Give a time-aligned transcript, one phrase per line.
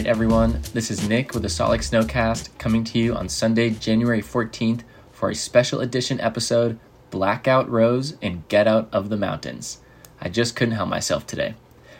[0.00, 3.68] right, everyone, this is Nick with the Salt Lake Snowcast coming to you on Sunday,
[3.68, 4.80] January 14th
[5.12, 6.78] for a special edition episode
[7.10, 9.82] Blackout Rose and Get Out of the Mountains.
[10.18, 11.54] I just couldn't help myself today.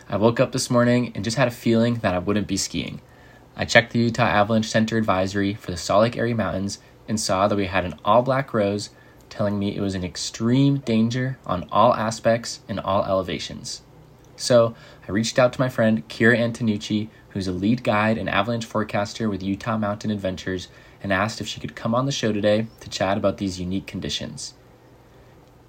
[0.09, 3.03] I woke up this morning and just had a feeling that I wouldn't be skiing.
[3.55, 7.49] I checked the Utah Avalanche Center advisory for the Salt Lake area mountains and saw
[7.49, 8.89] that we had an all black rose
[9.29, 13.83] telling me it was in extreme danger on all aspects and all elevations.
[14.37, 14.75] So
[15.07, 19.29] I reached out to my friend Kiira Antenucci, who's a lead guide and avalanche forecaster
[19.29, 20.69] with Utah Mountain Adventures,
[21.03, 23.87] and asked if she could come on the show today to chat about these unique
[23.87, 24.55] conditions.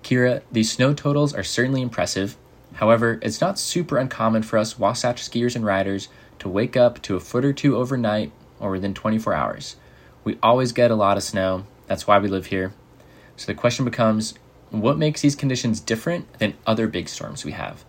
[0.03, 2.35] Kiira, these snow totals are certainly impressive.
[2.73, 7.15] However, it's not super uncommon for us Wasatch skiers and riders to wake up to
[7.15, 9.75] a foot or two overnight or within 24 hours.
[10.23, 11.65] We always get a lot of snow.
[11.87, 12.73] That's why we live here.
[13.37, 14.33] So the question becomes
[14.69, 17.83] what makes these conditions different than other big storms we have?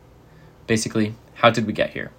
[0.67, 2.11] Basically, how did we get here?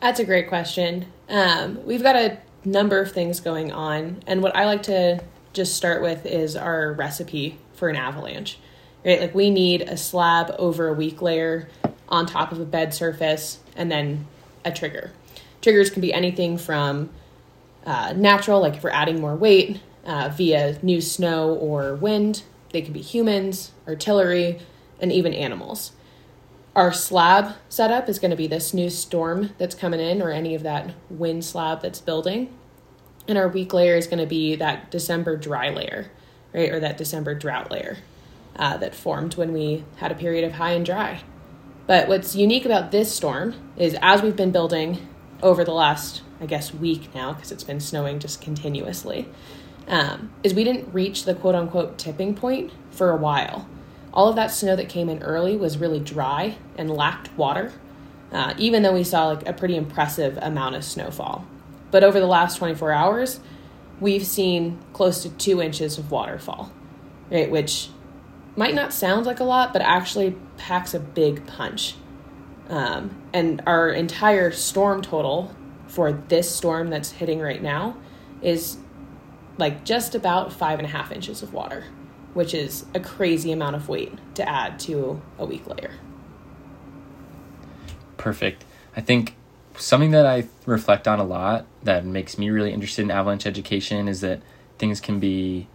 [0.00, 1.06] That's a great question.
[1.28, 5.76] Um, we've got a number of things going on, and what I like to just
[5.76, 8.58] start with is our recipe for an avalanche.
[9.04, 11.68] Right, like we need a slab over a weak layer
[12.08, 14.26] on top of a bed surface, and then
[14.64, 15.12] a trigger.
[15.60, 17.10] Triggers can be anything from
[17.84, 22.42] uh, natural, like if we're adding more weight uh, via new snow or wind.
[22.72, 24.60] They can be humans, artillery,
[24.98, 25.92] and even animals
[26.76, 30.54] our slab setup is going to be this new storm that's coming in or any
[30.54, 32.56] of that wind slab that's building.
[33.26, 36.10] And our weak layer is going to be that December dry layer,
[36.54, 36.70] right?
[36.70, 37.98] Or that December drought layer
[38.56, 41.22] uh, that formed when we had a period of high and dry.
[41.86, 45.08] But what's unique about this storm is as we've been building
[45.42, 49.28] over the last, I guess, week now, because it's been snowing just continuously,
[49.88, 53.66] um, is we didn't reach the quote unquote tipping point for a while
[54.12, 57.72] all of that snow that came in early was really dry and lacked water,
[58.32, 61.46] uh, even though we saw like a pretty impressive amount of snowfall.
[61.90, 63.40] But over the last 24 hours,
[64.00, 66.72] we've seen close to two inches of waterfall,
[67.30, 67.50] right?
[67.50, 67.88] Which
[68.56, 71.94] might not sound like a lot, but actually packs a big punch.
[72.68, 75.54] Um, and our entire storm total
[75.86, 77.96] for this storm that's hitting right now
[78.42, 78.78] is
[79.58, 81.84] like just about five and a half inches of water
[82.34, 85.92] which is a crazy amount of weight to add to a weak layer.
[88.16, 88.64] Perfect.
[88.96, 89.34] I think
[89.76, 94.08] something that I reflect on a lot that makes me really interested in avalanche education
[94.08, 94.42] is that
[94.78, 95.68] things can be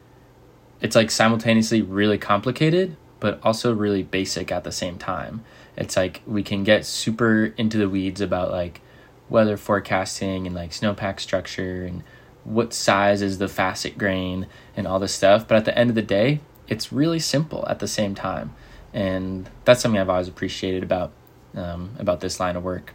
[0.81, 5.43] it's like simultaneously really complicated but also really basic at the same time.
[5.75, 8.81] It's like we can get super into the weeds about like
[9.29, 12.03] weather forecasting and like snowpack structure and
[12.45, 14.47] what size is the facet grain
[14.77, 15.47] and all this stuff.
[15.47, 18.55] But at the end of the day, it's really simple at the same time,
[18.93, 21.11] and that's something I've always appreciated about
[21.55, 22.93] um, about this line of work.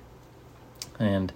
[0.99, 1.33] And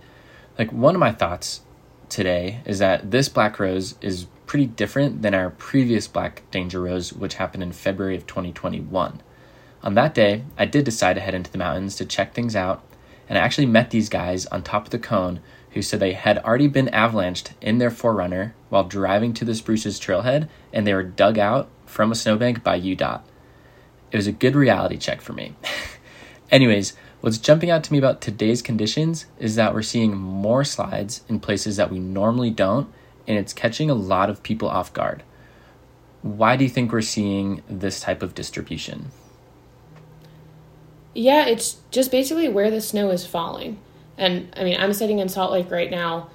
[0.59, 1.63] like one of my thoughts
[2.09, 7.13] today is that this black rose is pretty different than our previous black danger rose,
[7.13, 9.23] which happened in February of 2021.
[9.83, 12.83] On that day, I did decide to head into the mountains to check things out,
[13.29, 15.41] and I actually met these guys on top of the cone
[15.75, 20.01] who said they had already been avalanched in their 4Runner while driving to the Spruces
[20.01, 23.23] trailhead and they were dug out from a snowbank by UDOT.
[24.13, 25.57] It was a good reality check for me.
[26.51, 31.23] Anyways, what's jumping out to me about today's conditions is that we're seeing more slides
[31.29, 32.93] in places that we normally don't,
[33.27, 35.25] and it's catching a lot of people off guard.
[36.23, 39.11] Why do you think we're seeing this type of distribution?
[41.15, 43.79] Yeah, it's just basically where the snow is falling.
[44.17, 46.31] And I mean, I'm sitting in Salt Lake right now.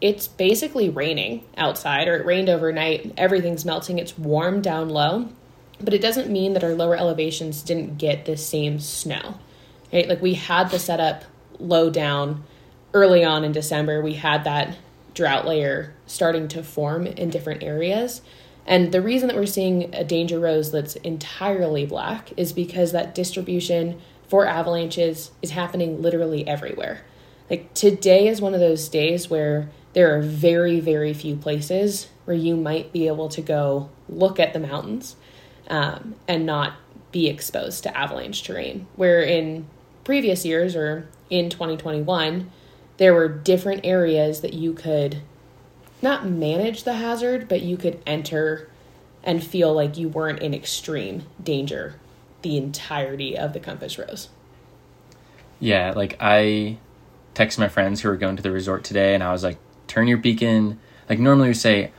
[0.00, 3.12] It's basically raining outside, or it rained overnight.
[3.16, 3.98] Everything's melting.
[3.98, 5.28] It's warm down low,
[5.80, 9.38] but it doesn't mean that our lower elevations didn't get the same snow.
[9.92, 10.08] Right?
[10.08, 11.24] Like we had the setup
[11.58, 12.44] low down
[12.94, 14.00] early on in December.
[14.00, 14.76] We had that
[15.12, 18.22] drought layer starting to form in different areas.
[18.66, 23.14] And the reason that we're seeing a danger rose that's entirely black is because that
[23.14, 27.02] distribution for avalanches is happening literally everywhere.
[27.50, 32.36] Like today is one of those days where there are very, very few places where
[32.36, 35.16] you might be able to go look at the mountains
[35.68, 36.74] um, and not
[37.10, 38.86] be exposed to avalanche terrain.
[38.94, 39.66] Where in
[40.04, 42.50] previous years or in 2021,
[42.98, 45.20] there were different areas that you could
[46.00, 48.70] not manage the hazard, but you could enter
[49.24, 51.96] and feel like you weren't in extreme danger
[52.42, 54.28] the entirety of the compass rose.
[55.58, 56.78] Yeah, like I
[57.34, 60.06] text my friends who are going to the resort today, and I was like, turn
[60.06, 60.78] your beacon.
[61.08, 61.92] Like normally we say,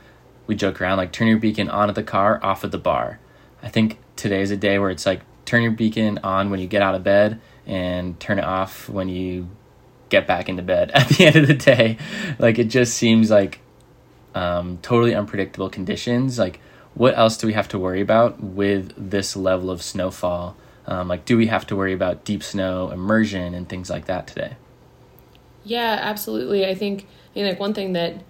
[0.46, 3.18] we joke around like turn your beacon on at the car, off at the bar.
[3.62, 6.66] I think today is a day where it's like turn your beacon on when you
[6.66, 9.48] get out of bed and turn it off when you
[10.08, 11.98] get back into bed at the end of the day.
[12.38, 13.60] Like it just seems like
[14.34, 16.38] um, totally unpredictable conditions.
[16.38, 16.60] Like
[16.94, 20.56] what else do we have to worry about with this level of snowfall?
[20.86, 24.26] Um, like do we have to worry about deep snow immersion and things like that
[24.26, 24.56] today?
[25.64, 26.66] Yeah, absolutely.
[26.66, 28.22] I think you know, like one thing that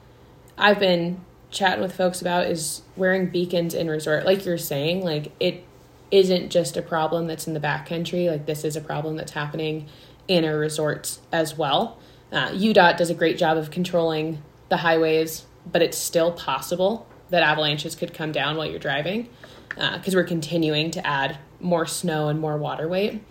[0.56, 1.20] I've been
[1.50, 4.24] chatting with folks about is wearing beacons in resort.
[4.24, 5.64] Like you're saying, like it
[6.10, 8.30] isn't just a problem that's in the backcountry.
[8.30, 9.88] Like this is a problem that's happening
[10.28, 11.98] in our resorts as well.
[12.30, 17.42] Uh, UDOT does a great job of controlling the highways, but it's still possible that
[17.42, 19.28] avalanches could come down while you're driving
[19.68, 23.22] because uh, we're continuing to add more snow and more water weight.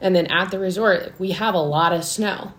[0.00, 2.52] And then at the resort, we have a lot of snow.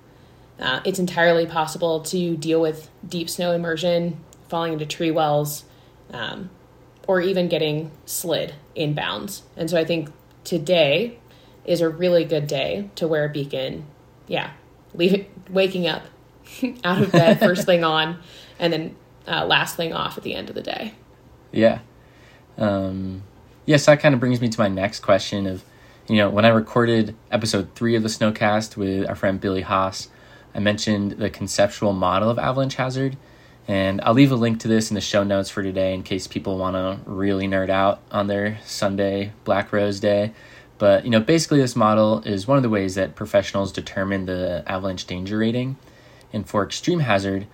[0.59, 4.19] Uh, it's entirely possible to deal with deep snow immersion,
[4.49, 5.65] falling into tree wells,
[6.11, 6.49] um,
[7.07, 9.41] or even getting slid inbounds.
[9.55, 10.09] And so I think
[10.43, 11.19] today
[11.65, 13.85] is a really good day to wear a beacon.
[14.27, 14.51] Yeah,
[14.93, 16.03] leave waking up
[16.83, 18.19] out of bed first thing on,
[18.57, 18.95] and then
[19.27, 20.93] uh, last thing off at the end of the day.
[21.51, 21.79] Yeah.
[22.57, 23.23] Um,
[23.65, 25.63] yes, that kind of brings me to my next question of,
[26.07, 30.09] you know, when I recorded episode three of the Snowcast with our friend Billy Haas,
[30.57, 33.15] I mentioned the conceptual model of avalanche hazard.
[33.67, 36.25] And I'll leave a link to this in the show notes for today in case
[36.25, 40.33] people want to really nerd out on their Sunday Black Rose Day.
[40.77, 44.63] But you know, basically, this model is one of the ways that professionals determine the
[44.65, 45.77] avalanche danger rating.
[46.31, 47.45] And for extreme hazard,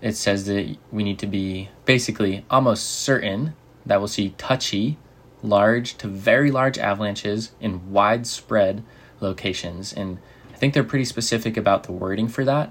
[0.00, 3.54] it says that we need to be basically almost certain
[3.86, 4.98] that we'll see touchy,
[5.42, 8.82] large to very large avalanches in widespread
[9.20, 9.92] locations.
[9.92, 10.18] And
[10.62, 12.70] think they're pretty specific about the wording for that.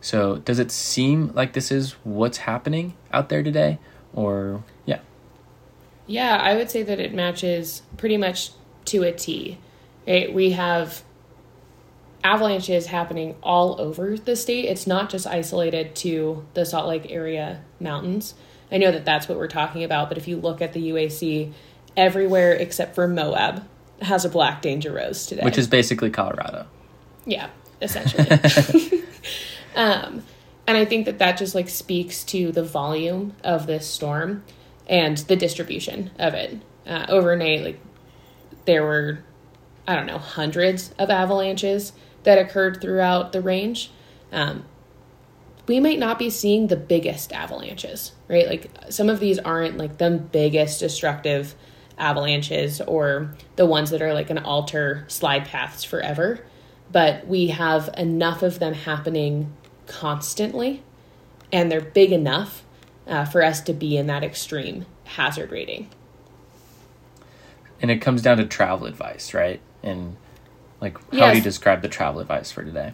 [0.00, 3.78] So, does it seem like this is what's happening out there today?
[4.12, 4.98] Or, yeah.
[6.08, 8.50] Yeah, I would say that it matches pretty much
[8.86, 9.56] to a T.
[10.04, 10.34] Right?
[10.34, 11.04] We have
[12.24, 14.64] avalanches happening all over the state.
[14.64, 18.34] It's not just isolated to the Salt Lake area mountains.
[18.72, 21.52] I know that that's what we're talking about, but if you look at the UAC,
[21.96, 23.64] everywhere except for Moab
[24.00, 25.44] has a black danger rose today.
[25.44, 26.66] Which is basically Colorado.
[27.24, 28.26] Yeah, essentially.
[29.76, 30.22] um,
[30.66, 34.44] and I think that that just like speaks to the volume of this storm
[34.86, 36.60] and the distribution of it.
[36.86, 37.80] Uh, overnight, like
[38.64, 39.20] there were,
[39.86, 41.92] I don't know, hundreds of avalanches
[42.24, 43.90] that occurred throughout the range.
[44.30, 44.64] Um,
[45.66, 48.46] we might not be seeing the biggest avalanches, right?
[48.46, 51.54] Like some of these aren't like the biggest destructive
[51.98, 56.44] avalanches or the ones that are like an alter slide paths forever,
[56.92, 59.52] but we have enough of them happening
[59.86, 60.82] constantly
[61.52, 62.62] and they're big enough
[63.06, 65.88] uh, for us to be in that extreme hazard rating.
[67.80, 69.60] And it comes down to travel advice, right?
[69.82, 70.16] And
[70.80, 71.32] like, how yes.
[71.32, 72.92] do you describe the travel advice for today?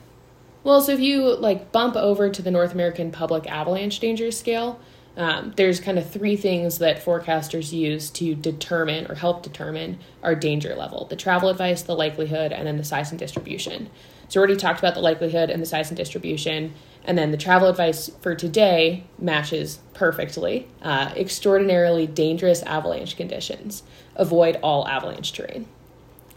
[0.65, 4.81] Well, so if you like bump over to the North American Public Avalanche Danger Scale,
[5.19, 10.37] um, there's kind of three things that forecasters use to determine or help determine our
[10.37, 13.91] danger level the travel advice, the likelihood, and then the size and distribution.
[14.29, 16.73] So, we already talked about the likelihood and the size and distribution.
[17.05, 20.69] And then the travel advice for today matches perfectly.
[20.83, 23.83] Uh, extraordinarily dangerous avalanche conditions.
[24.15, 25.67] Avoid all avalanche terrain.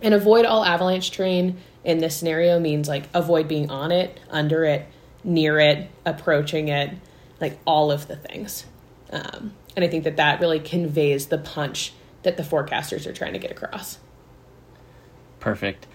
[0.01, 4.63] And avoid all avalanche terrain in this scenario means like avoid being on it, under
[4.63, 4.87] it,
[5.23, 6.91] near it, approaching it,
[7.41, 8.65] like all of the things.
[9.11, 13.33] Um, and I think that that really conveys the punch that the forecasters are trying
[13.33, 13.99] to get across.
[15.39, 15.87] Perfect.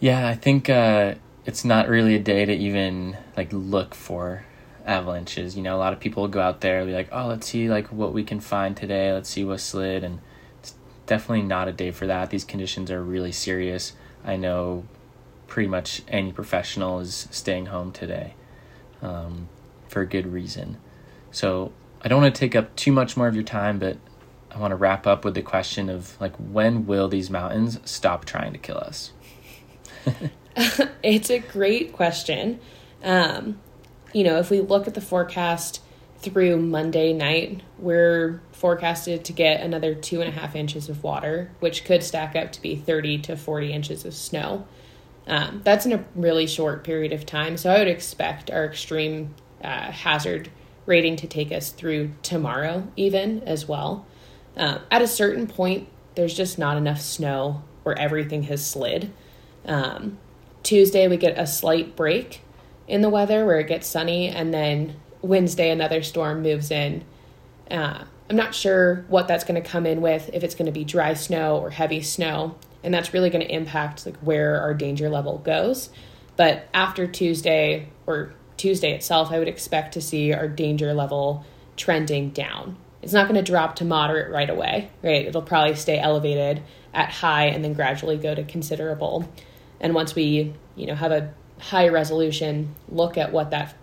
[0.00, 4.44] Yeah, I think uh, it's not really a day to even like look for
[4.84, 5.56] avalanches.
[5.56, 7.68] You know, a lot of people go out there and be like, "Oh, let's see
[7.68, 9.12] like what we can find today.
[9.12, 10.20] Let's see what slid." And
[10.58, 10.74] it's
[11.06, 12.30] definitely not a day for that.
[12.30, 13.92] These conditions are really serious.
[14.24, 14.84] I know
[15.46, 18.34] pretty much any professional is staying home today
[19.02, 19.48] um,
[19.88, 20.78] for a good reason.
[21.30, 23.98] So I don't want to take up too much more of your time, but
[24.50, 28.24] I want to wrap up with the question of like when will these mountains stop
[28.24, 29.12] trying to kill us?
[31.02, 32.60] it's a great question.
[33.02, 33.60] Um,
[34.12, 35.82] you know, if we look at the forecast
[36.18, 41.50] through Monday night, we're forecasted to get another two and a half inches of water,
[41.60, 44.66] which could stack up to be 30 to 40 inches of snow.
[45.26, 47.56] Um, that's in a really short period of time.
[47.56, 50.50] So I would expect our extreme uh, hazard
[50.86, 54.06] rating to take us through tomorrow, even as well.
[54.56, 59.12] Uh, at a certain point, there's just not enough snow where everything has slid.
[59.64, 60.18] Um,
[60.62, 62.42] Tuesday, we get a slight break
[62.88, 67.04] in the weather where it gets sunny, and then Wednesday, another storm moves in.
[67.70, 70.72] Uh, I'm not sure what that's going to come in with, if it's going to
[70.72, 74.74] be dry snow or heavy snow, and that's really going to impact like where our
[74.74, 75.90] danger level goes.
[76.36, 81.46] But after Tuesday or Tuesday itself, I would expect to see our danger level
[81.78, 82.76] trending down.
[83.00, 85.24] It's not going to drop to moderate right away, right?
[85.24, 86.62] It'll probably stay elevated
[86.92, 89.26] at high and then gradually go to considerable.
[89.80, 93.74] And once we, you know, have a high resolution look at what that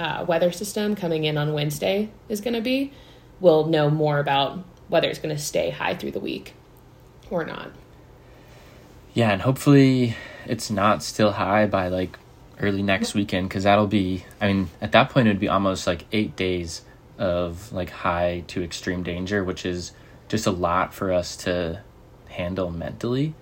[0.00, 2.92] uh, weather system coming in on Wednesday is going to be,
[3.38, 6.52] we'll know more about whether it's going to stay high through the week
[7.30, 7.70] or not.
[9.14, 10.16] Yeah, and hopefully
[10.46, 12.18] it's not still high by like
[12.60, 15.86] early next weekend because that'll be, I mean, at that point it would be almost
[15.86, 16.82] like eight days
[17.18, 19.92] of like high to extreme danger, which is
[20.28, 21.82] just a lot for us to
[22.28, 23.34] handle mentally.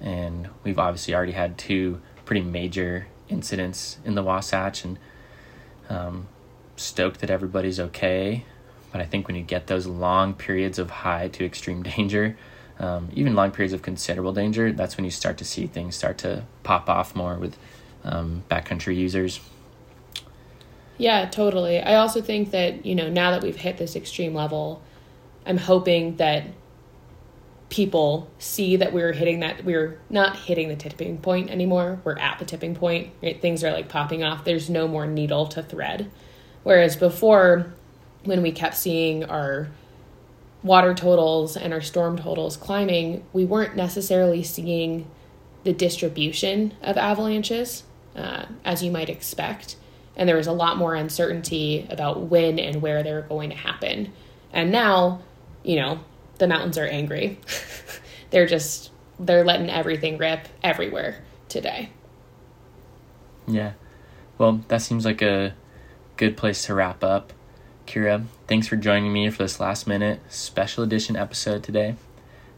[0.00, 4.98] And we've obviously already had two pretty major incidents in the Wasatch and
[5.88, 6.28] um,
[6.76, 8.44] stoked that everybody's okay.
[8.90, 12.36] But I think when you get those long periods of high to extreme danger,
[12.78, 16.18] um, even long periods of considerable danger, that's when you start to see things start
[16.18, 17.56] to pop off more with
[18.04, 19.40] um, backcountry users.
[20.98, 21.80] Yeah, totally.
[21.80, 24.82] I also think that, you know, now that we've hit this extreme level,
[25.46, 26.44] I'm hoping that
[27.70, 31.98] people see that we're hitting that we're not hitting the tipping point anymore.
[32.04, 33.10] We're at the tipping point.
[33.22, 33.40] Right?
[33.40, 34.44] Things are like popping off.
[34.44, 36.10] There's no more needle to thread.
[36.62, 37.72] Whereas before
[38.24, 39.68] when we kept seeing our
[40.62, 45.10] water totals and our storm totals climbing, we weren't necessarily seeing
[45.64, 47.84] the distribution of avalanches
[48.16, 49.76] uh, as you might expect.
[50.16, 53.56] And there was a lot more uncertainty about when and where they were going to
[53.56, 54.12] happen.
[54.52, 55.22] And now,
[55.62, 56.00] you know,
[56.38, 57.38] the mountains are angry.
[58.30, 61.90] they're just, they're letting everything rip everywhere today.
[63.46, 63.72] Yeah.
[64.38, 65.54] Well, that seems like a
[66.16, 67.32] good place to wrap up.
[67.86, 71.96] Kiira, thanks for joining me for this last minute special edition episode today.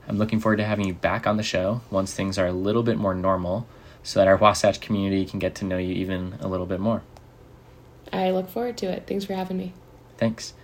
[0.06, 2.82] I'm looking forward to having you back on the show once things are a little
[2.82, 3.66] bit more normal
[4.04, 7.02] so that our Wasatch community can get to know you even a little bit more.
[8.12, 9.04] I look forward to it.
[9.08, 9.72] Thanks for having me.
[10.18, 10.54] Thanks.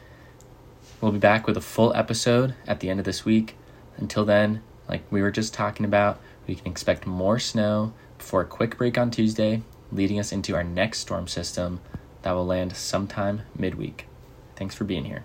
[1.01, 3.57] We'll be back with a full episode at the end of this week.
[3.97, 8.47] Until then, like we were just talking about, we can expect more snow before a
[8.47, 11.81] quick break on Tuesday, leading us into our next storm system
[12.23, 14.07] that will land sometime midweek.
[14.57, 15.25] Thanks for being here.